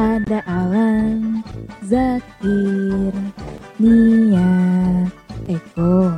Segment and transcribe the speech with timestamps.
[0.00, 1.44] Ada Alan,
[1.84, 3.12] Zakir,
[3.76, 4.48] Nia,
[5.44, 6.16] Eko,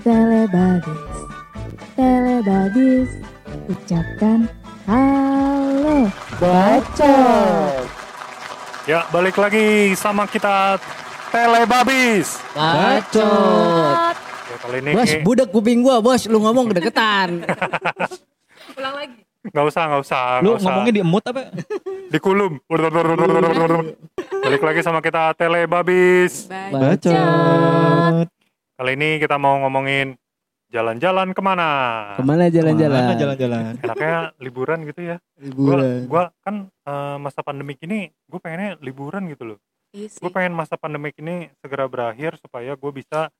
[0.00, 1.16] Telebabis,
[1.92, 3.10] Telebabis,
[3.68, 4.48] ucapkan
[4.88, 6.08] halo.
[6.40, 7.84] Bacot.
[8.88, 10.80] Ya, balik lagi sama kita
[11.28, 12.40] Telebabis.
[12.56, 14.16] Bacot.
[14.16, 16.24] Ya, kali ini Bos, Ki- budak kuping gua, bos.
[16.24, 17.44] Lu ngomong kedeketan.
[18.74, 19.20] Ulang lagi.
[19.40, 20.64] nggak usah, nggak usah, Lu nggak usah.
[20.64, 21.48] ngomongnya di emut apa?
[22.10, 22.58] Di kulum.
[24.40, 26.50] balik lagi sama kita Telebabis.
[26.50, 28.26] Bacot.
[28.74, 30.18] Kali ini kita mau ngomongin
[30.70, 31.68] jalan-jalan ke mana.
[32.18, 33.02] Ke mana Ke mana jalan-jalan?
[33.14, 33.62] jalan-jalan?
[33.78, 35.16] Enaknya liburan gitu ya.
[35.54, 35.98] Gua, Liburan.
[36.10, 39.58] gua kan eh, masa pandemik ini, gue pengennya liburan gitu loh.
[39.90, 40.10] Iya.
[40.18, 43.30] Gue pengen masa pandemik ini segera berakhir supaya gue bisa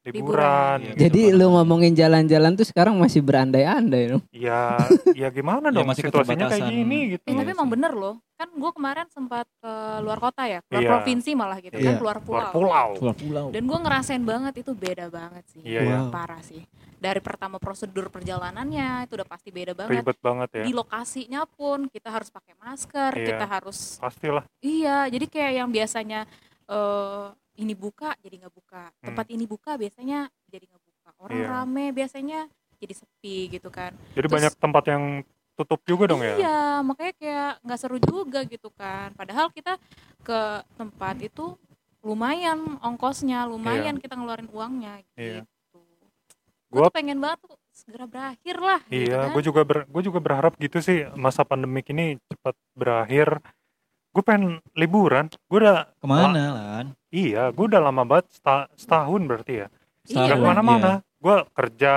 [0.00, 0.80] Liburan.
[0.80, 0.96] liburan.
[0.96, 1.36] Jadi gitu.
[1.36, 4.22] lu ngomongin jalan-jalan tuh sekarang masih berandai-andai dong.
[4.32, 4.80] ya
[5.12, 7.22] ya gimana Ya, dong masih situasinya kayak gini gitu.
[7.22, 8.16] Eh, tapi Iya emang bener loh.
[8.32, 10.90] Kan gue kemarin sempat ke luar kota ya, keluar Iya.
[10.90, 12.00] provinsi malah gitu kan, Iya.
[12.00, 12.48] keluar Luar pulau.
[12.50, 12.88] pulau.
[12.96, 13.46] Pulau pulau.
[13.52, 15.60] Dan gue ngerasain banget itu beda banget sih.
[15.60, 15.96] Iya, iya.
[16.00, 16.08] Wow.
[16.08, 16.64] Parah sih.
[16.96, 20.00] Dari pertama prosedur perjalanannya itu udah pasti beda banget.
[20.00, 20.64] Ribet banget ya.
[20.64, 23.26] Di lokasinya pun kita harus pakai masker, Iya.
[23.26, 24.44] kita harus Pastilah.
[24.60, 25.04] iya.
[25.06, 26.24] Jadi kayak yang biasanya
[26.66, 27.24] eh
[27.60, 31.08] ini buka jadi nggak buka, tempat ini buka biasanya jadi nggak buka.
[31.20, 31.44] Orang Hmm.
[31.44, 31.52] Iya.
[31.52, 32.40] rame biasanya
[32.80, 33.92] jadi sepi gitu kan.
[34.16, 35.04] Jadi Terus- banyak tempat yang
[35.52, 36.40] tutup juga dong ya.
[36.40, 39.12] Iya, makanya kayak nggak seru juga gitu kan.
[39.12, 39.76] Padahal kita
[40.24, 40.40] ke
[40.74, 41.60] tempat itu
[42.00, 45.44] lumayan ongkosnya, lumayan kita ngeluarin uangnya Iya.
[45.44, 45.84] gitu.
[46.72, 48.80] Gue Gua- tuh pengen banget tuh segera berakhir lah.
[48.88, 49.32] gitu Iya, kan.
[49.36, 53.44] gue juga ber, gue juga berharap gitu sih masa pandemik ini cepat berakhir.
[54.10, 54.42] Gue pengen
[54.74, 55.30] liburan.
[55.46, 56.86] Gue udah Ke mana lan?
[57.08, 59.66] iya, gue udah lama banget seta- setahun berarti ya.
[60.02, 60.10] Iya.
[60.10, 60.90] Gak Setahun, ke mana-mana.
[60.92, 61.18] iya.
[61.20, 61.92] Gue kerja,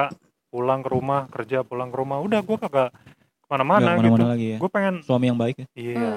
[0.48, 2.18] pulang ke rumah, kerja, pulang ke rumah.
[2.20, 2.90] Udah gue kagak
[3.36, 3.98] ke mana-mana gitu.
[3.98, 4.58] ke mana-mana lagi ya.
[4.58, 5.68] Gue pengen Suami yang baik ya.
[5.74, 6.14] iya,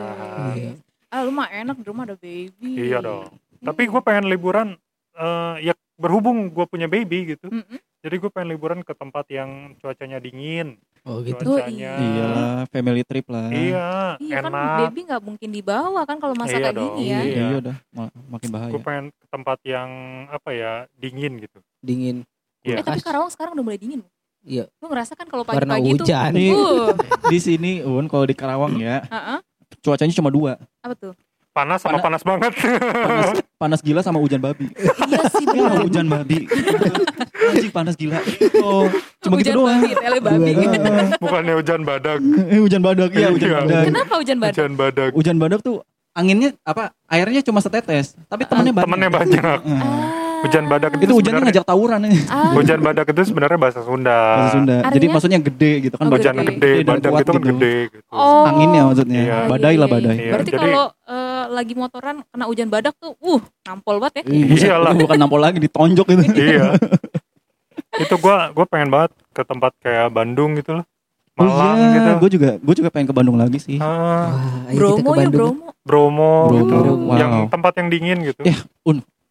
[0.53, 0.73] Iya.
[1.07, 2.71] Ah, lu mah enak di rumah ada baby.
[2.77, 3.33] iya dong.
[3.59, 4.77] Tapi gue pengen liburan.
[5.17, 7.49] eh, ya berhubung gue punya baby gitu.
[7.49, 7.81] Mm-mm.
[8.05, 10.77] Jadi gue pengen liburan ke tempat yang cuacanya dingin.
[11.07, 11.55] Oh gitu.
[11.55, 11.93] Cuacanya.
[11.97, 12.29] Iya
[12.67, 13.47] family trip lah.
[13.49, 14.79] Iya, Iya kan enak.
[14.83, 16.93] baby nggak mungkin dibawa kan kalau masa Iya kayak dong.
[16.93, 17.21] gini ya.
[17.21, 17.31] Iya.
[17.47, 18.73] Iya udah, ma- makin bahaya.
[18.75, 19.91] gue pengen ke tempat yang
[20.29, 22.27] apa ya dingin gitu Dingin.
[22.61, 22.77] Iya.
[22.77, 22.99] Eh tapi.
[23.01, 24.03] Karawang sekarang udah mulai dingin.
[24.03, 24.11] loh.
[24.43, 24.67] Iya.
[24.77, 26.33] Lu ngerasa kan kalau pagi-pagi tuh hujan.
[26.35, 26.91] Uh,
[27.25, 29.39] di sini Un kalau di Karawang ya, uh-uh.
[29.81, 30.59] cuacanya cuma dua.
[30.81, 31.15] apa tuh?
[31.49, 34.69] panas sama panas banget Panas, panas gila sama hujan babi.
[35.09, 35.83] iya sih Iya, bener.
[35.83, 36.45] hujan babi.
[37.49, 38.19] Anjing panas gila.
[38.59, 38.87] Oh,
[39.19, 39.79] cuma Hujan gitu doang.
[39.79, 40.53] babi, tele babi.
[41.17, 43.59] bukannya hujan badak Eh, hujan badak ya, hujan Iya.
[43.61, 43.83] badak.
[43.85, 44.55] Kenapa hujan badak?
[44.55, 45.77] hujan badak Hujan badak tuh
[46.13, 46.91] anginnya apa?
[47.07, 48.85] Airnya cuma setetes, tapi temannya banyak.
[48.85, 49.79] temennya banyak Heeh.
[49.79, 50.25] Ah.
[50.39, 52.11] hujan badak itu, Itu hujannya sebenarnya- ngajak tawuran ya.
[52.29, 54.77] Ah, hujan badak itu sebenarnya bahasa Sunda Bahasa Sunda.
[54.77, 55.13] Jadi Artinya?
[55.13, 56.05] maksudnya gede gitu kan.
[56.05, 56.47] Oh, hujan gede.
[56.51, 57.49] gede, Gede badak itu kan gitu.
[57.51, 58.45] gede gitu Oh.
[58.45, 59.21] Anginnya maksudnya.
[59.23, 59.39] Iya.
[59.47, 60.17] Badai lah iya, badai.
[60.17, 64.25] Iya, Berarti jadi- kalau eh, lagi motoran kena hujan badak tuh, uh, nampol banget ya.
[64.29, 64.93] Iyalah.
[64.93, 66.23] Itu bukan nampol lagi ditonjok gitu.
[66.35, 66.75] iya
[67.99, 70.87] itu gua gua pengen banget ke tempat kayak Bandung gitu loh
[71.37, 71.93] Malang oh, iya.
[71.93, 73.77] gitu Gue juga gue juga pengen ke Bandung lagi sih.
[73.77, 75.29] Ah, Wah, Bromo ke ya.
[75.29, 75.69] Bromo.
[75.85, 77.17] Bromo, Bromo, gitu wow.
[77.21, 78.57] yang tempat yang dingin gitu Iya.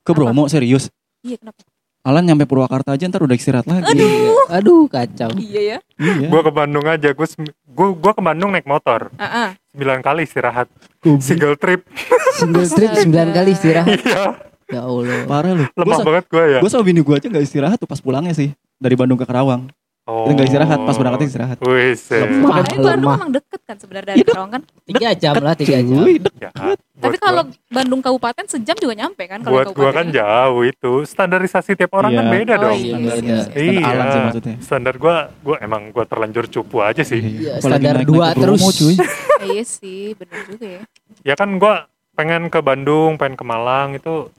[0.05, 0.93] Ke Bromo serius.
[1.25, 1.65] Iya kenapa?
[2.05, 3.97] Alan nyampe Purwakarta aja ntar udah istirahat lagi.
[3.97, 4.37] Iya.
[4.53, 5.33] Aduh kacau.
[5.33, 5.77] Iya ya.
[5.97, 6.29] Iya.
[6.29, 9.49] gua ke Bandung aja gua sem- gua gua ke Bandung naik motor Ah, ah.
[9.73, 10.69] 9 kali istirahat
[11.17, 11.89] single trip
[12.37, 12.93] Single trip.
[13.01, 13.97] 9 kali istirahat.
[13.97, 15.25] iya Ya Allah.
[15.25, 15.63] Parah lu.
[15.63, 18.31] Gue lemah banget gua ya gue sama bini gue aja gak istirahat tuh pas pulangnya
[18.31, 18.49] sih.
[18.75, 19.69] Dari Bandung ke Karawang.
[20.03, 20.25] oh.
[20.25, 21.57] Kita gak istirahat, pas berangkat istirahat.
[21.59, 22.29] Wih, Lemah.
[22.61, 23.15] Eh, Bandung lemah.
[23.15, 24.61] emang deket kan sebenarnya dari Iya, Karawang kan.
[24.85, 25.97] 3 jam lah 3 jam.
[25.97, 26.49] Cuy, dek- ya,
[26.95, 30.91] Tapi kalau gua, Bandung kabupaten sejam juga nyampe kan kalau buat gua kan jauh itu
[31.03, 32.17] standarisasi tiap orang Iya.
[32.17, 32.95] kan beda Oh, dong iya.
[32.95, 33.11] Iya.
[33.11, 33.81] Standar Iya.
[33.83, 34.55] Alan sih maksudnya.
[34.59, 38.61] standar gua gua emang gua terlanjur cupu aja sih Iya, Apalagi standar dua terus.
[38.71, 38.95] cuy.
[39.43, 40.81] Iya sih, bener juga ya.
[41.23, 44.29] ya kan gua pengen ke Bandung pengen ke Malang itu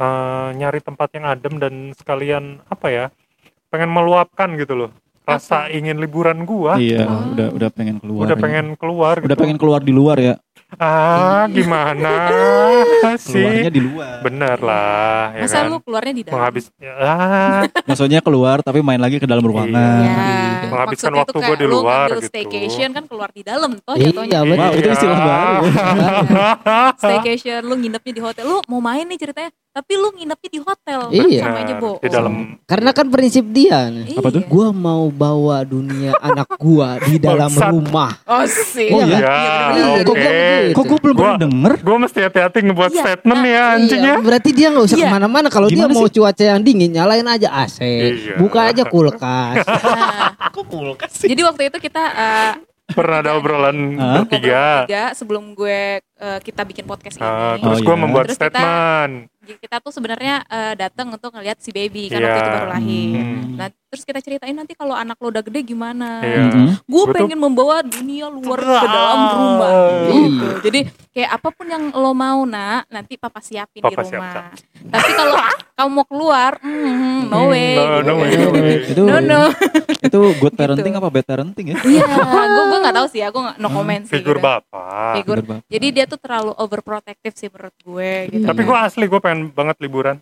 [0.00, 3.04] eh, nyari tempat yang adem dan sekalian apa ya
[3.68, 4.90] pengen meluapkan gitu loh
[5.22, 7.30] rasa ingin liburan gua Iya, Oh.
[7.30, 8.26] udah udah pengen keluar.
[8.26, 8.42] udah aja.
[8.42, 10.34] pengen keluar udah gitu pengen keluar di luar ya.
[10.72, 12.14] ah gimana
[13.20, 14.22] sih Keluarnya di luar.
[14.22, 16.34] bener lah ya Masa kan lu keluarnya di dalam?
[16.36, 19.70] menghabis ah, Maksudnya keluar tapi main lagi ke dalam ruangan.
[19.70, 20.66] Iya.
[20.68, 22.28] Menghabiskan Maksudnya waktu gua di lu luar ngambil gitu.
[22.28, 24.38] staycation kan keluar di dalam toh Iya, jatuhnya.
[24.40, 24.58] betul.
[24.60, 25.62] Wow, itu istilah baru.
[27.00, 28.44] Staycation lu nginepnya di hotel.
[28.44, 31.00] Lu mau main nih ceritanya, tapi lu nginepnya di hotel.
[31.06, 31.42] Kan Iya.
[31.42, 32.00] sama aja bohong.
[32.00, 32.34] di dalam
[32.64, 33.86] Karena kan prinsip dia.
[33.86, 34.18] Iya.
[34.18, 34.42] Apa tuh?
[34.44, 37.70] Gua mau bawa dunia anak gua di dalam Bangsat.
[37.70, 38.10] rumah.
[38.24, 38.90] Oh sih.
[38.90, 39.16] Oh, iya?
[39.16, 39.38] ya
[39.70, 40.72] Iya, oke kok gua begitu?
[40.72, 41.72] Kok gue belum Gua- pernah denger?
[41.80, 44.84] gue mesti hati-hati ngebuat Iya, statement nih ya nah, anjing ya Iya, berarti dia nggak
[44.84, 45.06] usah Iya.
[45.06, 45.48] ke mana-mana.
[45.48, 46.12] Kalau dia mau sih?
[46.12, 47.78] cuaca yang dingin, nyalain aja AC.
[47.80, 48.34] Iya.
[48.36, 49.62] Buka aja kulkas.
[49.62, 52.52] Nah, Kok kulkas jadi waktu itu kita eh,
[52.90, 57.64] pernah ada obrolan bertiga tiga sebelum gue eh, kita bikin podcast Ah, ini.
[57.64, 58.02] terus Oh, gue iya.
[58.02, 59.14] membuat Terus kita- statement.
[59.40, 62.28] Jadi kita tuh sebenarnya eh, datang untuk ngeliat si baby kan Iya.
[62.28, 63.16] waktu itu baru lahir.
[63.16, 63.56] Hmm.
[63.56, 66.20] Nah, terus kita ceritain nanti kalau anak lo udah gede gimana.
[66.20, 66.40] Iya.
[66.46, 66.66] Mhm.
[66.78, 69.70] Gue Gua tuh- pengen membawa dunia luar ke dalam rumah.
[69.72, 70.12] Iya.
[70.12, 70.46] Gitu.
[70.62, 70.80] Jadi
[71.10, 74.06] kayak apa pun yang lo mau nak, nanti papa siapin di Papa rumah.
[74.06, 74.44] siapkan.
[74.86, 75.34] Tapi kalau
[75.80, 77.72] kamu mau keluar, mm, no way.
[77.74, 78.76] No, no way, no way.
[78.84, 79.42] Itu No no.
[80.06, 81.76] itu good parenting apa bad parenting ya?
[81.80, 84.12] Iya, gue gue nggak tahu sih, aku nggak no comment sih.
[84.14, 84.44] Figur gitu.
[84.44, 85.12] bapak.
[85.16, 85.38] Figur.
[85.66, 88.12] Jadi dia tuh terlalu overprotective sih menurut gue.
[88.34, 88.44] Gitu.
[88.44, 90.18] Tapi gue asli gue pengen banget liburan.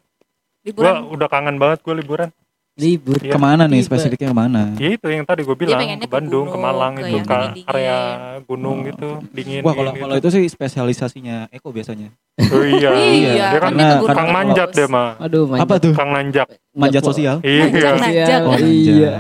[0.61, 2.31] Gue liburan udah kangen banget gue liburan.
[2.79, 3.35] libur Iya.
[3.35, 4.63] Ke mana nih spesifiknya ke mana?
[4.79, 7.17] Ya itu yang tadi gue bilang pengennya ke ke Bandung, ke gunung, Malang ke itu
[7.27, 7.99] ke area
[8.47, 9.67] gunung gitu, dingin.
[9.67, 10.15] Wah kalau gitu.
[10.23, 12.15] itu sih spesialisasinya Eko biasanya.
[12.39, 12.95] Oh iya.
[13.19, 15.19] Iya, Dia kan kan ke gunung Kang manjat deh mah.
[15.19, 15.67] aduh manjat.
[15.67, 15.93] Apa tuh?
[15.99, 16.47] Kang nanjak.
[16.71, 17.43] Manjat sosial.
[17.43, 18.47] Iya.
[18.47, 19.13] Oh, iya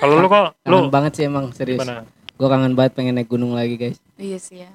[0.00, 1.84] Kalau lu kok lu kangen banget sih emang serius
[2.36, 4.72] gue kangen banget pengen naik gunung lagi guys Iya sih ya.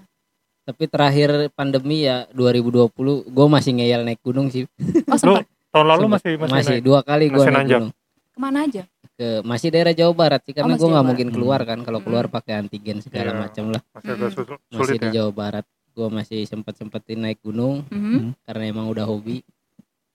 [0.62, 2.94] Tapi terakhir pandemi ya 2020
[3.26, 4.66] gue masih ngeyel naik gunung sih
[5.06, 6.14] Oh sempat Tahun lalu Sempet.
[6.14, 6.84] masih masih, masih naik.
[6.84, 7.80] dua kali gue naik nanjak.
[7.80, 7.92] gunung
[8.28, 8.84] ke mana aja?
[9.12, 12.26] ke masih daerah Jawa Barat sih karena masih gue nggak mungkin keluar kan kalau keluar
[12.26, 12.34] Hmm.
[12.34, 13.40] pakai antigen segala Iya.
[13.40, 14.22] macam lah Masih Hmm.
[14.22, 15.14] masih sulit di ya.
[15.18, 18.36] Jawa Barat gue masih sempet sempetin naik gunung Mhm.
[18.42, 19.44] karena emang udah hobi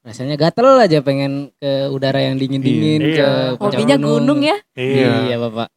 [0.02, 3.12] rasanya gatel aja pengen ke udara yang dingin dingin Iya.
[3.12, 3.56] ke Iya.
[3.56, 4.56] puncak Hobinya gunung ya?
[4.72, 5.10] Iya.
[5.26, 5.69] iya bapak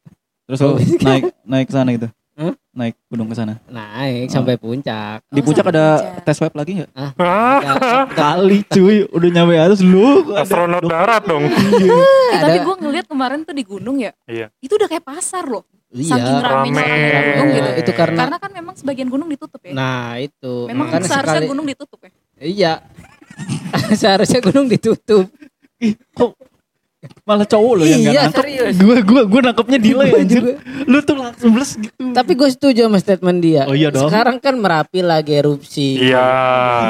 [0.44, 0.60] Terus
[1.00, 2.08] naik naik ke sana gitu.
[2.40, 2.56] Hah?
[2.72, 3.60] Naik gunung ke sana.
[3.66, 4.32] naik Oh.
[4.32, 6.24] sampai puncak Di Oh, puncak sampai ada puncak.
[6.24, 6.90] tes swab lagi nggak?
[6.96, 7.60] Ah,
[8.10, 10.32] Kali cuy, udah nyampe atas lu.
[10.32, 11.44] astronot darat dong.
[11.44, 11.52] Eh,
[12.32, 12.64] tapi Ada.
[12.64, 14.16] gue ngeliat kemarin tuh di gunung ya.
[14.24, 14.48] Iya.
[14.58, 15.68] Itu udah kayak pasar loh.
[15.90, 17.02] iya Saking ramenya Rame.
[17.02, 17.70] orang gunung gitu.
[17.76, 19.72] itu karena Karena kan memang sebagian gunung ditutup ya.
[19.72, 22.10] nah itu memang Karena seharusnya sekali- gunung ditutup ya.
[22.38, 22.72] iya
[23.98, 25.26] seharusnya gunung ditutup
[25.78, 26.38] Ih, kok
[27.22, 28.36] malah cowok lo yang Iya, nangkep.
[28.36, 28.74] serius.
[28.76, 30.42] Gue gue gue nangkepnya delay anjir.
[30.84, 31.96] Lu tuh langsung bles gitu.
[32.10, 34.06] tapi gue setuju sama statement dia Oh iya dong.
[34.06, 36.28] sekarang kan merapi lagi erupsi Iya.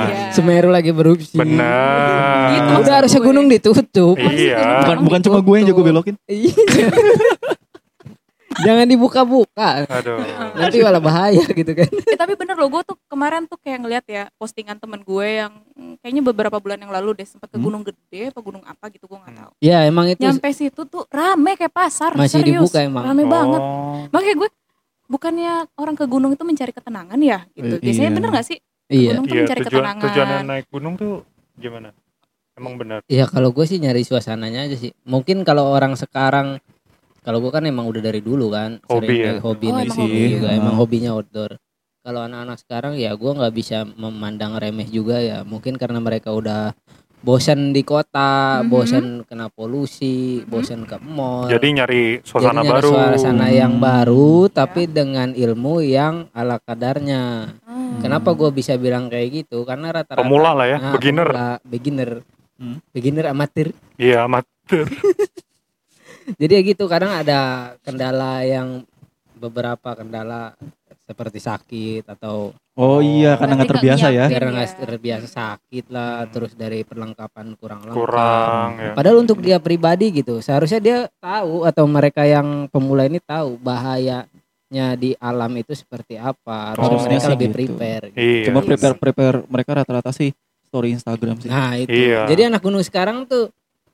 [0.03, 0.17] Iya.
[0.33, 2.51] Semeru lagi berupsi Benar.
[2.51, 2.71] Gitu.
[2.81, 4.83] udah harusnya gunung ditutup Iya.
[4.83, 6.15] Bukan bukan cuma gue yang jago belokin.
[6.27, 6.91] Iya.
[8.53, 10.19] Jangan dibuka-buka Aduh.
[10.53, 14.05] nanti malah bahaya gitu kan Eh, tapi bener loh gue tuh kemarin tuh kayak ngeliat
[14.05, 15.53] ya postingan temen gue yang
[15.99, 17.65] kayaknya beberapa bulan yang lalu deh sempat ke Hmm.
[17.65, 19.51] gunung gede apa gunung apa gitu gue nggak tahu.
[19.61, 22.11] ya emang itu Nyampe situ tuh rame kayak pasar.
[22.13, 22.59] Masih serius.
[22.65, 23.05] dibuka emang.
[23.05, 23.61] Rame banget.
[23.61, 24.03] Oh.
[24.09, 24.49] Makanya gue
[25.07, 27.75] bukannya orang ke gunung itu mencari ketenangan ya gitu.
[27.77, 28.17] Eh, Biasanya iya.
[28.17, 28.59] bener gak sih?
[28.89, 30.03] iya Gunung tuh Iya, mencari tujuan ketenangan.
[30.05, 31.13] tujuannya naik gunung tuh
[31.55, 31.89] gimana?
[32.53, 32.99] Emang benar.
[33.07, 34.91] Ya kalau gue sih nyari suasananya aja sih.
[35.03, 36.59] Mungkin kalau orang sekarang,
[37.21, 39.33] kalau gue kan emang udah dari dulu kan, Hobi sering ya?
[39.41, 40.23] hobi Oh, emang hobi.
[40.31, 40.57] juga, Ah.
[40.57, 41.53] emang hobinya outdoor.
[42.01, 45.45] Kalau anak-anak sekarang ya gue nggak bisa memandang remeh juga ya.
[45.45, 46.73] Mungkin karena mereka udah
[47.21, 48.67] bosan di kota, Mhm.
[48.67, 50.49] bosan kena polusi, Mhm.
[50.49, 51.45] bosan ke mall.
[51.47, 52.91] Jadi nyari suasana Jadi nyari baru.
[52.91, 53.85] suasana yang Hmm.
[53.85, 57.53] baru, tapi dengan ilmu yang ala kadarnya.
[57.61, 58.01] Hmm.
[58.01, 59.69] Kenapa gue bisa bilang kayak gitu?
[59.69, 61.29] Karena rata-rata Pemula lah ya, Nah, beginner.
[61.29, 62.11] pemula, beginner,
[62.57, 62.81] Hmm.
[62.89, 63.77] beginner amatir.
[63.95, 64.49] Iya, amatir.
[66.37, 67.41] Jadi ya gitu kadang ada
[67.81, 68.85] kendala yang
[69.35, 70.53] beberapa kendala
[71.03, 74.25] seperti sakit atau Oh iya, karena nggak terbiasa ya.
[74.25, 74.57] karena ya.
[74.57, 76.31] nggak terbiasa sakit lah Hmm.
[76.31, 77.99] terus dari perlengkapan kurang lengkap.
[77.99, 78.93] Kurang ya.
[78.95, 84.25] Padahal untuk dia pribadi gitu seharusnya dia tahu atau mereka yang pemula ini tahu bahayanya
[84.95, 86.73] di alam itu seperti apa.
[86.73, 87.57] Harusnya Oh, mereka sih lebih gitu.
[87.59, 88.05] prepare.
[88.09, 88.17] gitu.
[88.17, 88.45] Iya.
[88.49, 90.31] Coba Iya prepare prepare mereka rata-rata sih
[90.63, 91.51] story Instagram sih.
[91.51, 91.91] Nah itu.
[91.91, 92.21] Iya.
[92.27, 93.51] Jadi anak gunung sekarang tuh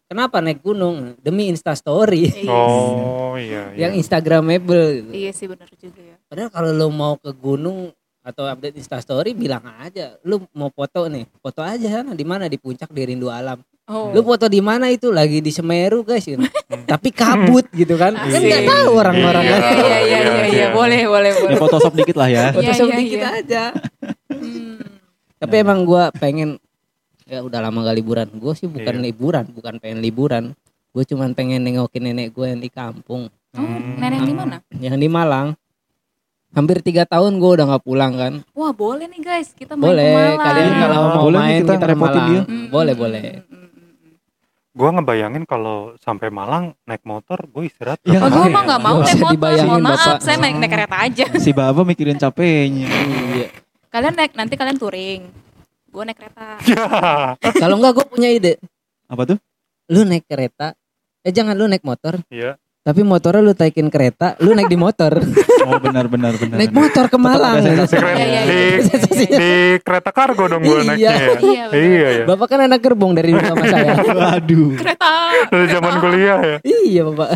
[0.07, 2.51] kenapa naik gunung demi Insta Story Iya.
[2.51, 3.71] Oh, iya.
[3.71, 3.87] iya.
[3.87, 5.03] yang Instagramable.
[5.03, 5.11] Gitu.
[5.13, 6.17] Iya sih bener juga ya.
[6.25, 11.31] Padahal kalau lo mau ke gunung atau update Instastory bilang aja, lu mau foto nih,
[11.39, 13.63] foto aja sana di mana di puncak di Rindu Alam.
[13.87, 14.11] Oh.
[14.11, 16.43] Lu foto di mana itu lagi di Semeru guys, gitu.
[16.91, 18.19] tapi kabut gitu kan?
[18.19, 18.51] Kan Asik.
[18.51, 19.55] nggak tahu orang-orang Iya.
[19.55, 19.63] kan.
[19.63, 20.67] Iya iya iya iya Iya, iya iya.
[20.75, 21.55] boleh boleh boleh.
[21.55, 22.45] Ya Photoshop dikit lah ya.
[22.51, 23.31] Iya, Photoshop iya, dikit iya.
[23.39, 23.63] aja.
[24.27, 24.83] Hmm.
[25.39, 26.59] Tapi emang gua pengen
[27.27, 28.29] ya udah lama gak liburan.
[28.33, 29.05] Gue sih bukan Iya.
[29.05, 30.45] liburan, bukan pengen liburan.
[30.89, 33.97] Gue cuman pengen nengokin nenek gue yang di kampung, Oh, Hmm.
[33.97, 34.57] nenek di mana?
[34.73, 35.53] yang di Malang.
[36.51, 38.33] Hampir tiga tahun gue udah nggak pulang kan.
[38.51, 40.39] Wah boleh nih guys kita main ke Boleh, Malang.
[40.41, 40.81] kalian Iya.
[40.81, 42.27] kalau mau Boleh main kita kita, ke Malang.
[42.27, 42.41] dia.
[42.43, 43.23] Hmm, Boleh, boleh.
[44.73, 47.97] Gua ngebayangin kalau sampai Malang naik motor, gue istirahat.
[48.03, 49.53] Ya, Oh, gue Makanya, mah nggak mau naik motor.
[49.59, 50.19] Mohon maaf, Bapak.
[50.21, 51.25] saya naik naik kereta aja.
[51.35, 52.89] Si Baba mikirin capeknya.
[53.35, 53.49] Iya.
[53.89, 55.23] Kalian naik nanti kalian touring.
[55.97, 56.61] Gue naik kereta.
[57.63, 58.61] Kalau enggak gue punya ide.
[59.09, 59.41] Apa tuh?
[59.89, 60.77] Lu naik kereta.
[61.25, 62.55] Eh jangan lu naik motor, Iya.
[62.79, 65.17] tapi motornya lu taikin kereta, lu naik di motor.
[65.67, 66.63] Oh benar benar benar.
[66.63, 66.79] naik benar.
[66.87, 67.59] motor ke Malang.
[67.59, 68.61] Di, kereta, Iya, iya, di,
[69.19, 69.35] iya.
[69.35, 69.51] di
[69.83, 70.87] kereta kargo dong gue Iya.
[70.87, 71.27] naiknya ya.
[71.35, 71.65] Iya.
[71.73, 72.25] Iya ya.
[72.25, 73.93] Bapak kan anak gerbong dari dulu sama saya.
[74.21, 74.71] Waduh.
[74.79, 75.13] Kereta.
[75.51, 76.57] Dari zaman kuliah ya.
[76.63, 77.29] iya, Bapak.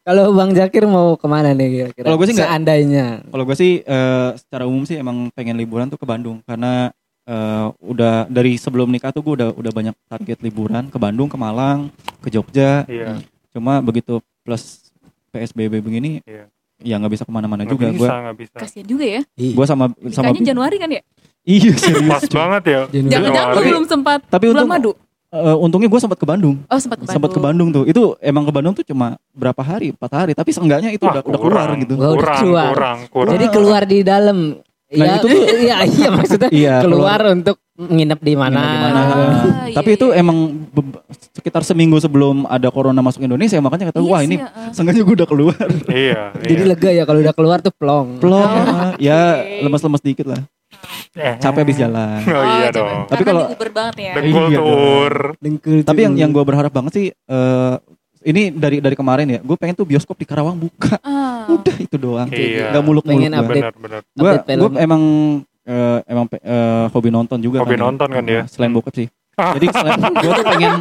[0.00, 2.04] Kalau Bang Zakir mau ke mana nih kira-kira?
[2.04, 3.06] Kalau gue sih nggak- Seandainya.
[3.26, 6.94] Kalau gue sih eh, secara umum sih emang pengen liburan tuh ke Bandung karena
[7.30, 11.36] eh, udah dari sebelum nikah tuh gue udah udah banyak target liburan ke Bandung, ke
[11.36, 11.86] Malang,
[12.18, 12.82] ke Jogja.
[12.84, 13.22] Iya.
[13.50, 14.90] Cuma begitu plus
[15.28, 16.50] PSBB begini, Iya.
[16.80, 17.86] ya nggak bisa ke mana-mana juga.
[17.88, 18.56] bisa, Gue bisa.
[18.56, 19.22] Kasian juga ya.
[19.30, 21.02] gue sama sama Nikahnya Januari kan ya?
[21.42, 22.10] iya serius.
[22.10, 22.80] Pas banget ya.
[22.90, 24.92] Jangan-jangan lu belum sempat Tapi untung madu.
[25.30, 26.58] eh, untungnya gue sempat ke Bandung.
[26.66, 27.14] Oh, sempat ke Bandung.
[27.16, 27.84] Sempat ke Bandung tuh.
[27.86, 29.94] Itu emang ke Bandung tuh cuma berapa hari?
[29.94, 30.32] Empat hari.
[30.34, 31.78] Tapi seenggaknya itu Wah, udah, udah keluar kurang.
[31.80, 31.94] gitu.
[31.94, 32.68] Wah, udah Kurang, keluar.
[32.68, 33.32] kurang, kurang.
[33.34, 34.38] Jadi keluar di dalam.
[34.90, 38.58] Nah, Iya, itu tuh- iya, iya maksudnya Iya, keluar untuk nginep di mana.
[38.58, 39.00] Nginep di mana.
[39.00, 39.08] Ah,
[39.64, 40.18] iya, Tapi itu iya.
[40.18, 40.98] emang be-
[41.32, 44.68] sekitar seminggu sebelum ada corona masuk Indonesia makanya kata Iya wah ini ya, ah.
[44.70, 45.62] seenggaknya gue udah keluar.
[45.88, 46.66] Iya, Jadi iya.
[46.66, 48.18] lega ya kalau udah keluar tuh plong.
[48.18, 48.50] Plong.
[48.50, 49.62] Oh, ya oke.
[49.62, 50.42] lemes-lemes dikit lah.
[51.12, 51.34] Eh.
[51.38, 52.18] Capek habis jalan.
[52.24, 52.76] Oh, iya coba.
[52.76, 52.98] dong.
[53.06, 54.12] Tapi kalau- Uber banget ya.
[54.16, 54.60] Dengkul Iya.
[55.38, 57.74] Dengkul Tapi yang yang gue berharap banget sih eh
[58.22, 59.40] ini dari dari kemarin ya.
[59.40, 60.96] Gue pengen tuh bioskop di Karawang buka.
[61.00, 61.48] Ah.
[61.48, 62.28] Udah itu doang.
[62.28, 62.70] Iya.
[62.70, 63.40] Gak muluk-muluk Pengen gue.
[63.40, 63.74] update.
[64.54, 65.02] Gue emang
[65.62, 67.84] eh, emang eh, hobi nonton juga Hobi kan ya.
[67.86, 68.42] nonton kan dia.
[68.46, 68.76] Selain Hmm.
[68.76, 69.08] bokep sih.
[69.32, 70.72] Jadi selain gue tuh pengen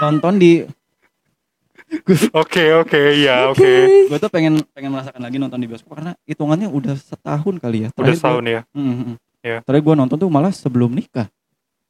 [0.00, 0.52] nonton di
[2.32, 3.70] Oke, oke, iya, oke.
[4.10, 7.88] gue tuh pengen pengen merasakan lagi nonton di bioskop karena hitungannya udah setahun kali ya.
[7.88, 8.60] Udah Terakhir setahun ya.
[8.64, 9.14] gua, Mm, mm.
[9.44, 9.56] Iya.
[9.62, 11.28] Terakhir gue nonton tuh malah sebelum nikah.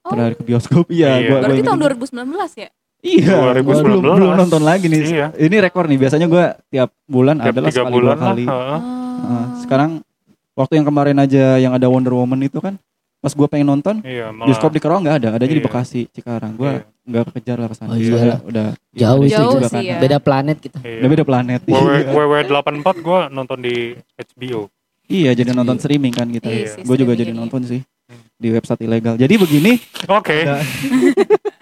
[0.03, 0.85] Oh, Terakhir ke bioskop.
[0.93, 1.29] Iya, Iya.
[1.31, 1.97] gua, berarti gua tahun inget.
[2.21, 2.69] 2019 ya?
[3.05, 3.61] Iya, 2019.
[3.61, 5.01] gua belum belum nonton lagi nih.
[5.07, 5.27] Iya.
[5.37, 5.99] Ini rekor nih.
[5.99, 8.19] Biasanya gue tiap bulan Tiap adalah sekali bulan dua lah.
[8.25, 8.45] kali.
[8.45, 8.79] heeh.
[9.15, 9.47] Nah, Ah.
[9.59, 9.91] sekarang
[10.53, 12.81] waktu yang kemarin aja yang ada Wonder Woman itu kan
[13.19, 14.47] pas gue pengen nonton Iya, malah.
[14.47, 15.67] bioskop di Karawang nggak ada, adanya di Iya.
[15.67, 16.53] Bekasi, Cikarang.
[16.55, 16.81] Gue Iya.
[17.05, 17.89] nggak kejar lah ke sana.
[17.89, 18.41] Oh, iya Soalnya lah.
[18.43, 19.33] udah Jauh ada sih.
[19.35, 19.83] Jauh juga sih kan.
[19.83, 19.97] ya.
[19.99, 20.79] Beda planet kita.
[20.79, 20.99] Iya.
[20.99, 21.61] Udah beda planet.
[21.63, 22.09] WW, Iya.
[22.11, 23.75] WW84 gue nonton di
[24.15, 24.61] HBO.
[25.05, 26.49] Iya, jadi nonton streaming kan kita.
[26.49, 27.81] Iya sih, Gue juga jadi nonton sih
[28.35, 29.15] di website ilegal.
[29.15, 30.37] Jadi begini, Oke.
[30.43, 30.61] Udah.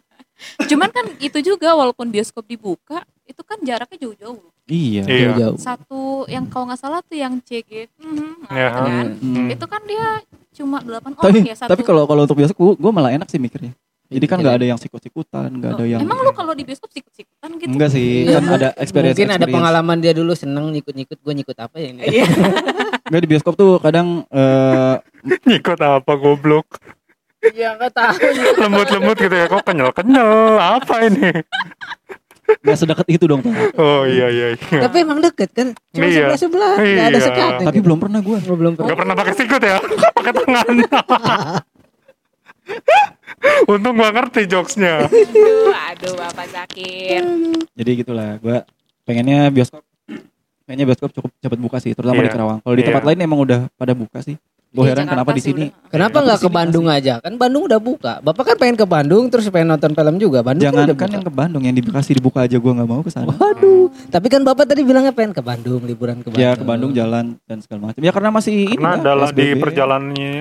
[0.64, 4.40] Cuman kan itu juga walaupun bioskop dibuka, itu kan jaraknya jauh-jauh.
[4.64, 5.02] iya.
[5.02, 5.18] Iya.
[5.28, 5.56] Jauh-jauh.
[5.56, 9.06] Satu yang kalau nggak salah tuh yang CG, mhm, nah, Ya, itu kan.
[9.16, 9.48] Hmm.
[9.48, 10.06] Itu kan dia
[10.52, 11.70] cuma 8 Tapi orang ya satu.
[11.70, 13.72] tapi kalau kalau untuk bioskop gue gue malah enak sih mikirnya.
[14.06, 16.92] Jadi kan nggak ada yang sikut-sikutan, nggak ada Oh, yang Emang lu kalau di bioskop
[16.92, 17.72] sikut-sikutan gitu?
[17.72, 19.16] enggak sih, Iya, kan ada experience.
[19.16, 19.56] Mungkin ada experience.
[19.56, 22.00] pengalaman dia dulu seneng nyikut-nyikut gue nyikut apa ya ini.
[22.04, 22.26] Iya.
[23.02, 24.94] Nggak di bioskop tuh kadang eh
[25.48, 26.68] Ngikut apa goblok?
[27.42, 28.14] Iya enggak tahu.
[28.56, 29.46] Lembut-lembut gitu ya.
[29.46, 30.30] Kok kenyal-kenyal?
[30.78, 31.30] Apa ini?
[32.52, 33.40] nggak sedekat itu dong.
[33.40, 33.74] Pak.
[33.80, 34.80] Oh iya iya iya.
[34.84, 35.72] Tapi emang deket kan?
[35.90, 36.36] Cuma Iya.
[36.36, 37.26] sebelah sebelah, nggak ada Iya.
[37.26, 37.52] sekat.
[37.64, 38.38] Tapi belum pernah gue.
[38.38, 38.88] Gua belum pernah.
[38.92, 39.76] Gak pernah pakai sikut ya?
[40.18, 40.74] pakai tangan.
[43.66, 45.06] Untung gua ngerti jokesnya.
[45.06, 47.24] aduh, aduh Bapak Zakir.
[47.72, 48.62] Jadi gitulah, gue
[49.02, 49.82] pengennya bioskop,
[50.62, 52.26] kayaknya bioskop cukup cepat buka sih, terutama Iya.
[52.28, 52.58] di Karawang.
[52.60, 52.88] Kalau di Iya.
[52.92, 54.36] tempat lain emang udah pada buka sih.
[54.72, 55.64] Gue Iya, heran Jakarta kenapa di sini.
[55.86, 57.20] Kenapa nggak ke Bandung aja?
[57.20, 58.12] Kan Bandung udah buka.
[58.18, 60.40] Bapak kan pengen ke Bandung terus pengen nonton film juga.
[60.40, 61.12] Bandung Jangan udah kan buka.
[61.12, 63.28] yang ke Bandung, yang di Bekasi dibuka aja gue nggak mau ke sana.
[63.30, 63.92] Waduh.
[64.08, 66.40] Tapi kan Bapak tadi bilangnya pengen ke Bandung, liburan ke Bandung.
[66.40, 68.00] Ya ke Bandung jalan dan segala macam.
[68.00, 70.32] Ya karena masih ini Karena kan, dalam di perjalanannya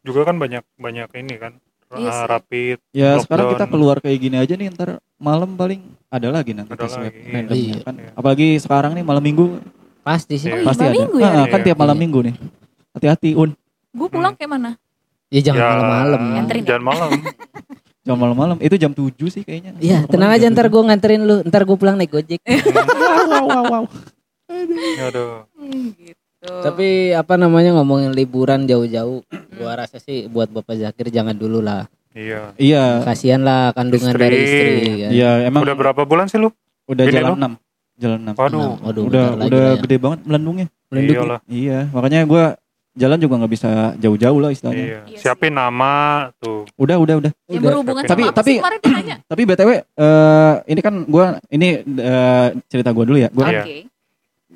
[0.00, 1.52] juga kan banyak banyak ini kan.
[1.90, 2.26] Iya Ah, sih.
[2.28, 2.78] rapid.
[2.92, 3.72] Ya sekarang kita lockdown.
[3.74, 4.88] keluar kayak gini aja nih ntar
[5.18, 7.34] malam paling ada lagi nanti Ada tes lagi, iya.
[7.34, 7.76] random Iya.
[7.82, 7.94] kan.
[7.96, 8.10] Iya.
[8.14, 9.58] Apalagi sekarang nih malam minggu
[10.00, 10.48] Pasti sih.
[10.48, 10.62] Iya.
[10.62, 11.00] pasti malam ada.
[11.02, 11.26] minggu ya?
[11.26, 11.66] Ah, kan Iya.
[11.66, 12.02] tiap malam Iya.
[12.06, 12.34] minggu nih.
[12.94, 13.54] Hati-hati Un.
[13.90, 14.70] Gue pulang kayak mana?
[15.30, 16.20] Ya jangan Ya, malam-malam.
[16.34, 16.68] Nganterin ya?
[16.74, 17.10] Jangan malam.
[18.00, 19.76] Jam malam-malam itu jam 7 sih kayaknya.
[19.76, 20.72] Iya, tenang aja ntar 7.
[20.72, 21.36] gue nganterin lu.
[21.44, 22.40] Ntar gue pulang naik gojek.
[23.30, 23.84] wow wow wow.
[25.04, 25.44] Aduh.
[25.54, 26.16] Hmm, gitu.
[26.40, 29.20] Tapi apa namanya ngomongin liburan jauh-jauh,
[29.60, 31.84] gua rasa sih buat Bapak Zakir jangan dulu lah.
[32.16, 32.56] Iya.
[32.56, 33.04] Iya.
[33.04, 34.22] Kasihan lah kandungan Istri.
[34.24, 34.70] dari istri
[35.04, 35.10] kan.
[35.12, 36.48] Iya, emang Udah berapa bulan sih lu?
[36.88, 37.36] udah Gini jalan?
[37.36, 38.00] 6.
[38.00, 38.40] Jalan 6.
[38.40, 38.70] Waduh.
[38.80, 39.80] Waduh, udah lagi udah lah ya.
[39.84, 40.66] gede banget melendungnya.
[40.88, 41.20] Melindungi.
[41.20, 41.40] Iyalah.
[41.46, 42.44] Iya, makanya gua
[43.00, 44.84] jalan juga nggak bisa jauh-jauh lah istilahnya.
[44.84, 45.00] Iya.
[45.08, 45.18] Iya.
[45.18, 45.92] Siapin nama
[46.36, 46.68] tuh.
[46.76, 47.32] Udah, udah, udah.
[47.46, 47.68] Yang Udah.
[47.72, 48.80] berhubungan Tapi- sama apa tapi- kemarin?
[49.24, 53.32] Tapi BTW eh ini kan gua ini eh, cerita gua dulu ya.
[53.32, 53.62] Gua Iya.
[53.62, 53.76] Oke.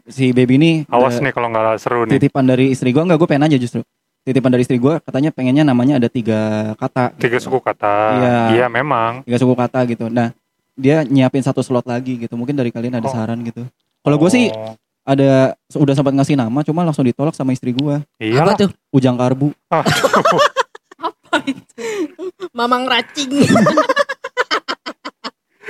[0.04, 2.20] si baby ini Awas eh, nih kalau nggak seru nih.
[2.20, 3.80] titipan dari istri gua enggak gua pengen aja justru.
[4.20, 6.40] Titipan dari istri gua katanya pengennya namanya ada tiga
[6.74, 7.16] kata.
[7.16, 7.48] Tiga gitu.
[7.48, 7.94] suku kata.
[8.14, 8.36] Iya.
[8.52, 9.24] Iya memang.
[9.24, 10.08] Tiga suku kata gitu.
[10.08, 10.36] Nah,
[10.74, 12.34] dia nyiapin satu slot lagi gitu.
[12.34, 13.12] Mungkin dari kalian ada Oh.
[13.12, 13.64] saran gitu.
[14.00, 15.30] Kalau gua sih Oh, ada
[15.70, 18.00] udah sempat ngasih nama cuma langsung ditolak sama istri gua.
[18.16, 18.56] Iya Apa lah.
[18.58, 18.70] tuh?
[18.90, 19.52] Ujang Karbu.
[20.98, 21.82] Apa itu?
[22.50, 23.28] Mamang racing.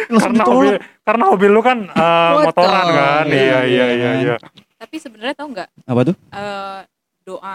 [0.05, 0.69] Langsung karena hobi
[1.03, 2.45] karena hobi lu kan eh, Motor.
[2.53, 3.25] motoran kan.
[3.25, 4.37] Iya, Iya iya iya, iya iya.
[4.77, 6.15] Tapi sebenarnya tau nggak Apa tuh?
[6.31, 6.81] eh,
[7.25, 7.55] doa?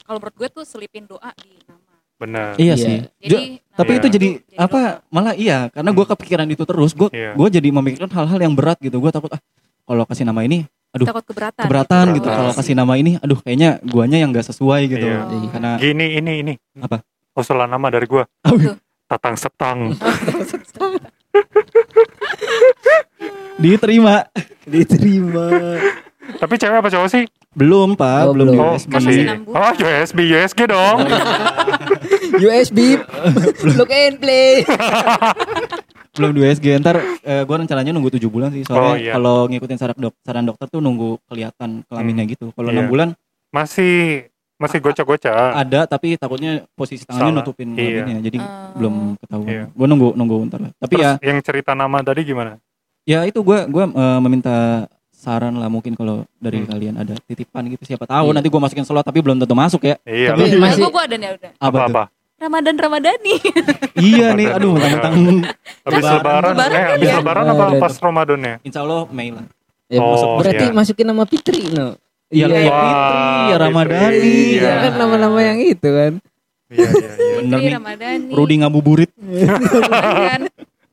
[0.00, 1.94] Kalau menurut gue tuh selipin doa di nama.
[2.16, 2.50] Benar.
[2.56, 2.74] Iya, Iya.
[2.76, 2.96] sih.
[3.20, 3.98] Jadi Jo- tapi Iya.
[3.98, 4.58] itu jadi doa.
[4.58, 4.80] apa?
[5.06, 6.92] Malah iya, karena gua kepikiran itu terus.
[6.92, 7.32] Gua Iya.
[7.32, 8.96] gua jadi memikirkan hal-hal yang berat gitu.
[8.96, 9.40] Gua takut ah
[9.86, 11.64] kalau kasih nama ini aduh, takut keberatan.
[11.64, 12.28] keberatan gitu.
[12.28, 15.06] Kalau kasih nama ini aduh kayaknya guanya yang gak sesuai gitu.
[15.06, 15.22] Iya.
[15.24, 15.48] Oh.
[15.54, 16.54] Karena Gini ini ini.
[16.82, 17.00] Apa?
[17.36, 18.26] Usulan nama dari gua.
[18.48, 18.76] Oh, Tuh.
[19.06, 19.94] Tatang setang.
[23.62, 24.26] Diterima.
[24.66, 25.78] Diterima.
[26.36, 27.24] Tapi cewek apa cowok sih?
[27.56, 28.28] Belum, Pak.
[28.28, 28.46] Oh, belum.
[28.52, 28.60] belum.
[28.60, 28.92] Oh, USB.
[28.92, 29.18] Masih.
[29.48, 30.98] Oh, USB, USG dong.
[32.44, 33.00] USB.
[33.78, 34.60] Look and play.
[36.16, 36.66] belum di USG.
[36.80, 38.62] Ntar eh, gua rencananya nunggu 7 bulan sih.
[38.62, 39.12] Soalnya Oh, iya.
[39.12, 42.50] kalau ngikutin saran, dok saran dokter tuh nunggu kelihatan kelaminnya gitu.
[42.50, 42.74] Kalau Iya.
[42.74, 43.08] enam bulan
[43.50, 45.52] Masih masih gocak-gocak.
[45.54, 47.40] ada tapi takutnya posisi tangannya Salah.
[47.40, 48.02] nutupin Iya.
[48.02, 48.22] kelaminnya.
[48.22, 48.48] Jadi Oh.
[48.74, 49.48] belum ketahuan.
[49.48, 49.64] Iya.
[49.70, 50.70] Gua nunggu nunggu ntar lah.
[50.74, 52.56] Tapi Terus ya yang cerita nama tadi gimana?
[53.04, 56.68] ya itu gua gua eh, meminta saran lah mungkin kalau dari Hmm.
[56.68, 58.34] kalian ada titipan gitu siapa tahu Iya.
[58.34, 59.96] nanti gua masukin slot tapi belum tentu masuk ya.
[60.02, 60.32] Iya.
[60.32, 61.50] Tapi masih gue gue ada nih udah.
[61.52, 61.80] Apa, tuh?
[61.86, 62.02] Apa-apa?
[62.36, 63.34] Ramadan Ramadhani.
[63.96, 65.14] Iya nih, aduh mentang-mentang
[65.82, 66.20] Habis Lebaran.
[66.20, 67.16] lebaran, Lebaran eh kan habis ya?
[67.16, 67.80] lebaran apa Lebaran.
[67.80, 68.54] pas Ramadan ya?
[68.60, 69.46] insya Allah Mei lah.
[69.86, 70.28] Ya, Oh, masuk.
[70.38, 70.74] Berarti iya.
[70.74, 71.86] masukin nama Fitri no.
[72.28, 72.58] Iya, Iya.
[72.58, 73.56] ya Wah, Fitri, ya.
[73.56, 74.20] Ramadhani.
[74.52, 74.60] Iya.
[74.62, 76.12] Ya kan nama-nama yang itu kan.
[76.66, 77.34] Iya, iya, iya.
[77.38, 77.72] Bener Fitri nih.
[77.72, 78.30] Ramadhani.
[78.30, 79.10] Rudi ngabuburit.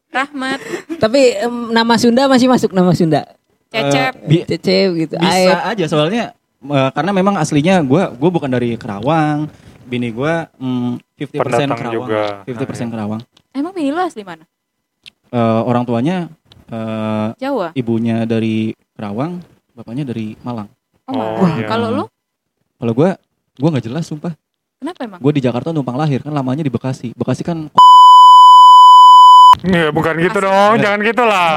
[0.09, 0.59] Rahmat.
[0.95, 3.25] Tapi em, nama Sunda masih masuk nama Sunda.
[3.67, 4.13] Cecep.
[4.23, 5.15] Bi- Cecep gitu.
[5.17, 5.71] bisa Aep.
[5.73, 6.23] aja soalnya
[6.61, 9.49] eh, karena memang aslinya gua gua bukan dari Kerawang.
[9.93, 11.93] Bini gua mm, 50% Pendatang Kerawang.
[12.09, 12.23] juga.
[12.49, 13.21] 50% Kerawang.
[13.53, 14.41] Emang bini lu asli mana?
[15.29, 16.33] Eh, orang tuanya
[16.65, 17.69] eh, Jawa.
[17.73, 19.37] ibunya dari Kerawang,
[19.71, 20.65] bapaknya dari Malang.
[21.05, 21.69] Oh, Oh, iya.
[21.69, 22.05] Kalau lu
[22.73, 23.21] Kalau gua
[23.53, 24.33] gua nggak jelas sumpah.
[24.75, 25.21] kenapa emang?
[25.21, 27.13] Gua di Jakarta numpang lahir kan lamanya di Bekasi.
[27.13, 27.69] Bekasi kan
[29.61, 31.53] Iya, bukan gitu dong, jangan gitu lah.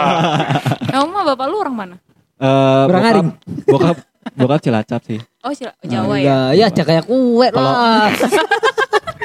[0.92, 1.96] Emang mah bapak lu orang mana?
[2.36, 3.26] eh Kurang bokap,
[3.66, 3.96] bokap
[4.32, 5.20] bokap Cilacap sih.
[5.40, 6.50] Oh, Cila- Jawa ya.
[6.50, 8.10] Enggak, ya kayak kue Kalau- lah.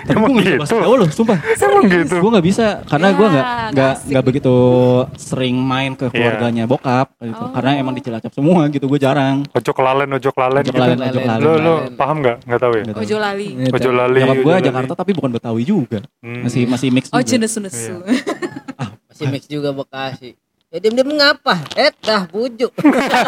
[0.01, 0.59] Emang Gua nggak bisa gitu.
[0.59, 1.37] bahasa Jawa loh, sumpah.
[1.39, 2.15] Emang gitu.
[2.17, 4.21] gue nggak bisa karena Ya, gue nggak nggak nggak asik gitu.
[4.25, 4.55] begitu
[5.15, 7.53] sering main ke keluarganya bokap gitu Oh.
[7.53, 10.81] karena emang di Cilacap semua gitu gue jarang Ojok lalen, ojok lalen Ojok gitu.
[10.81, 11.41] lalen, ojok lalen.
[11.41, 12.37] Lo lo paham nggak?
[12.43, 12.83] Nggak tahu ya?
[12.91, 13.47] Ojo lali.
[13.69, 14.19] Ojo lali.
[14.19, 14.65] Nyokap gue ojo lali.
[14.67, 16.43] Jakarta tapi bukan Betawi juga Hmm.
[16.43, 17.95] masih masih mix Oh, juga jenis nesu.
[19.11, 20.33] Masih mix juga Bekasi.
[20.71, 21.59] Ya diam-diam ngapa?
[21.75, 22.71] Eh dah bujuk.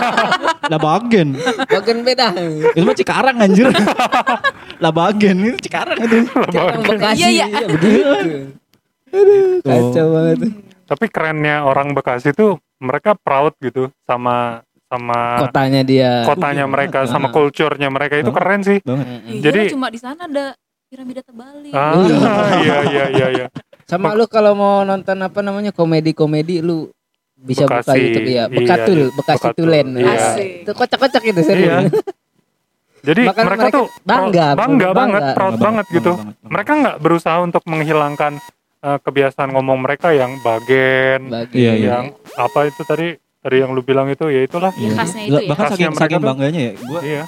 [0.71, 1.35] lah bagen
[1.67, 2.31] Bagian beda.
[2.71, 3.67] itu mah Cikarang anjir
[4.83, 6.23] lah bagen itu Cikarang itu
[6.55, 7.19] Orang Bekasi.
[7.19, 7.45] Iya, iya.
[7.53, 8.12] ya, begitu.
[9.12, 10.38] Aduh, kacau banget.
[10.88, 16.23] Tapi kerennya orang Bekasi tuh mereka proud gitu sama sama Kotanya dia.
[16.23, 17.34] kotanya mereka, sama Ah.
[17.34, 18.39] culture-nya mereka itu Banget.
[18.39, 18.77] keren sih.
[18.79, 20.56] Iya, Jadi- cuma di sana ada
[20.88, 21.75] piramida terbalik.
[21.75, 22.29] Ah, Iya.
[22.56, 23.45] iya iya iya iya.
[23.84, 26.88] Sama lu kalau mau nonton apa namanya komedi-komedi lu
[27.43, 27.91] bisa buka.
[27.93, 28.34] YouTube ya.
[28.34, 29.13] Iya, Bekatul, iya.
[29.13, 29.60] Bekasi Bekatul.
[29.60, 29.88] Tulen.
[29.93, 30.12] Iya.
[30.15, 30.49] Asik.
[30.63, 31.62] Itu kocak-kocak itu seru.
[31.62, 31.77] Iya.
[33.03, 34.89] Jadi mereka, mereka tuh bangga, bangga bangga.
[34.95, 36.12] banget, proud Bangga banget gitu.
[36.15, 36.47] bangga banget.
[36.47, 38.34] Mereka nggak berusaha untuk menghilangkan
[38.79, 41.58] eh, kebiasaan ngomong mereka yang bagen, Bagi.
[41.60, 41.88] Iya, iya.
[41.99, 43.08] yang apa itu tadi
[43.43, 44.71] dari yang lu bilang itu ya itulah.
[44.73, 45.49] Iya, khasnya itu ya.
[45.51, 47.23] bahkan Khasnya saking saking bangganya ya gue Iya.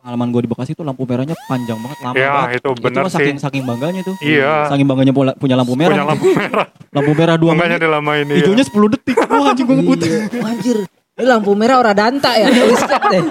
[0.00, 3.12] Pengalaman gue di Bekasi tuh lampu merahnya panjang banget lama Ya, banget itu bener mah
[3.12, 3.42] saking sih.
[3.42, 4.64] saking bangganya tuh Iya.
[4.66, 6.66] saking bangganya punya, punya lampu merah Punya lampu merah.
[6.96, 8.34] lampu merah dua Makanya menit dilamain ini.
[8.36, 10.18] hijaunya 10 detik wah anjing gue ngebut Iya.
[10.34, 12.48] Wah, Anjir, ini lampu merah ora danta ya.
[13.12, 13.24] Deh.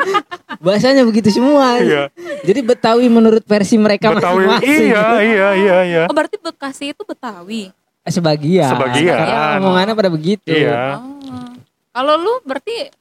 [0.60, 1.80] Bahasanya begitu semua.
[1.80, 2.14] Iya.
[2.44, 4.46] Jadi Betawi menurut versi mereka Betawi.
[4.46, 4.86] masing-masing.
[4.88, 6.04] Iya, iya, iya, iya.
[6.06, 7.74] Oh, berarti Bekasi itu Betawi.
[8.04, 8.70] Sebagian.
[8.70, 9.18] Sebagian.
[9.18, 10.46] Sekarang omongannya pada begitu.
[10.48, 11.02] Iya.
[11.02, 11.50] Oh.
[11.90, 12.94] Kalau lu berarti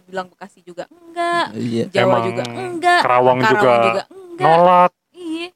[0.00, 1.84] bilang Bekasi juga enggak, Iya.
[1.88, 3.68] Jawa Emang juga enggak, Kerawang juga
[4.06, 4.06] enggak.
[4.38, 4.90] Nolak.
[5.12, 5.48] Iya.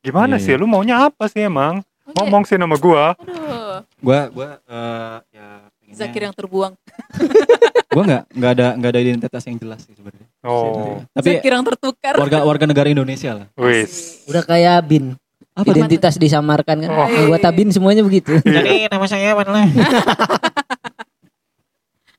[0.00, 0.54] Gimana Iya, sih?
[0.54, 1.80] Lu maunya apa sih emang?
[1.80, 2.12] Iya.
[2.12, 3.14] Ngomong sih nama gua.
[3.14, 6.72] Aduh, gue gue eh, ya pengennya- Zakir yang terbuang.
[7.90, 11.02] gue nggak nggak ada nggak ada identitas yang jelas sih sebenarnya Oh.
[11.10, 12.14] tapi Zakir yang tertukar.
[12.16, 14.22] warga warga negara Indonesia lah Wis.
[14.24, 15.18] Udah kayak bin.
[15.50, 16.88] Apa Identitas disamarkan kan.
[16.88, 17.04] Oh.
[17.04, 18.38] Anggota bin semuanya begitu.
[18.40, 19.66] jadi nama saya mana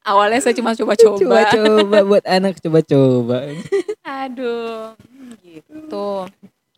[0.01, 1.17] Awalnya saya cuma coba-coba.
[1.45, 3.37] Coba-coba buat anak coba-coba.
[4.01, 4.97] Aduh,
[5.39, 6.25] gitu.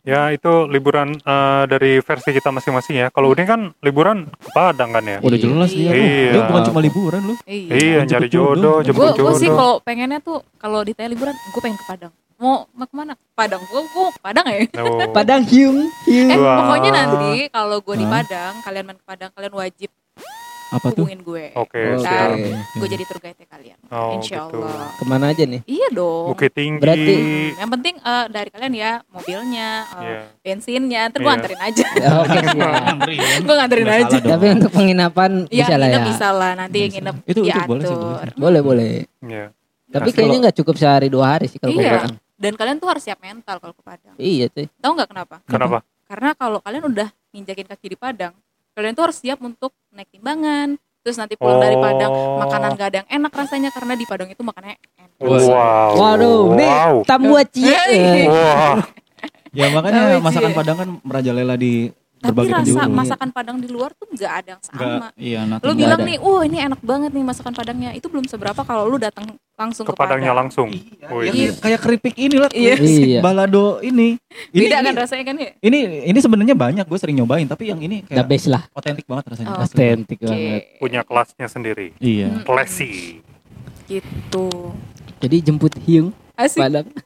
[0.04, 3.06] Ya itu liburan eh, dari versi kita masing-masing ya.
[3.08, 5.16] Kalau Udin kan liburan ke Padang kan ya.
[5.18, 6.30] udah jelas dia Iya.
[6.30, 7.72] lu bukan cuma liburan lu Iya.
[7.72, 8.52] Iya, Jemput nyari jodoh.
[8.52, 9.56] jodoh, Gue jemput gue sih jodoh.
[9.56, 12.12] kalau pengennya tuh kalau ditanya liburan, gue pengen ke Padang.
[12.36, 13.16] Mau mau ke mana?
[13.32, 13.64] Padang.
[13.64, 14.58] Gue gue ke Padang ya.
[14.76, 15.00] Oh.
[15.08, 16.28] Padang hiung, hiung.
[16.28, 18.04] Eh pokoknya nanti kalau gue di?
[18.04, 19.88] Padang, kalian main ke Padang, kalian wajib
[20.74, 21.44] apa tuh hubungin gue.
[21.54, 22.02] Oke, Oke.
[22.02, 22.28] siap.
[22.74, 23.78] Gue jadi tour guide kalian.
[23.88, 24.58] Oh, Insya gitu.
[24.58, 24.90] Allah.
[24.92, 25.60] Ke mana aja nih?
[25.64, 26.34] Iya dong.
[26.34, 26.80] Bukit Tinggi.
[26.80, 30.18] Berarti- Hmm, yang penting eh, dari kalian ya mobilnya, eh, Iya.
[30.42, 31.36] bensinnya, ntar gue Iya.
[31.36, 31.86] anterin aja.
[31.94, 32.74] Ya, Oke siap.
[33.40, 34.16] gue nganterin Nggak aja.
[34.20, 36.06] Tapi untuk penginapan Iya, bisa lah nginep ya.
[36.06, 36.92] bisa lah nanti Bisa.
[36.92, 37.68] nginep Itu- itu diatur.
[37.68, 38.36] boleh sih, boleh sih.
[38.36, 38.92] Boleh boleh.
[39.22, 39.44] Iya.
[39.86, 41.92] Tapi Nah, kayaknya nggak cukup sehari dua hari sih kalau ke Iya.
[41.96, 42.14] Padang.
[42.34, 44.14] Dan kalian tuh harus siap mental kalau ke Padang.
[44.16, 44.66] Iya tuh.
[44.74, 45.36] Tahu nggak kenapa?
[45.44, 45.78] Kenapa?
[46.04, 48.34] Karena kalau kalian udah nginjakin kaki di Padang,
[48.74, 50.74] kalian tuh harus siap untuk naik timbangan.
[51.00, 52.40] Terus nanti pulang dari Padang, Oh.
[52.40, 55.10] makanan gak ada yang enak rasanya karena di Padang itu makannya enak.
[55.20, 55.90] Wow.
[55.94, 56.94] Waduh, nih Wow.
[57.04, 57.62] tambuaci.
[57.62, 58.24] Hey.
[58.24, 58.80] Eh, Wah.
[59.58, 60.18] ya makanya Oh, iya.
[60.18, 62.88] masakan Padang kan merajalela di tapi rasa penjuru.
[62.88, 66.08] masakan Padang di luar tuh nggak ada yang sama Enggak, iya, lu bilang ada.
[66.08, 67.90] nih, oh ini enak banget nih masakan Padangnya.
[67.92, 70.38] Itu belum seberapa kalau lu datang langsung ke ke, Padangnya Padang.
[70.44, 71.30] langsung Iya, Wih.
[71.30, 72.74] yang kayak keripik ini lah, Iya.
[72.74, 73.20] Iya.
[73.20, 74.18] balado ini.
[74.50, 75.50] Ini Beda ini, kan rasanya kan ya?
[75.60, 79.04] ini, ini sebenarnya banyak gue sering nyobain, tapi yang ini The kayak best lah, otentik
[79.04, 79.48] banget rasanya.
[79.52, 80.62] Oh, otentik Oke, banget.
[80.76, 82.28] punya kelasnya sendiri Iya.
[82.32, 82.42] Hmm.
[82.42, 83.22] classy
[83.86, 84.50] gitu.
[85.18, 86.58] Jadi jemput hiung Asik.
[86.60, 86.90] Padang.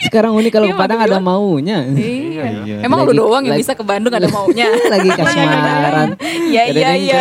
[0.00, 1.22] Sekarang unik kalau Iya, ke Padang ada bilang.
[1.22, 1.78] maunya.
[1.86, 2.44] Iya.
[2.64, 2.76] Iya.
[2.82, 4.66] Emang Lagi- lu doang yang lagi- bisa ke Bandung ada maunya.
[4.66, 6.08] Lagi kasmaran.
[6.50, 7.20] Iya iya iya.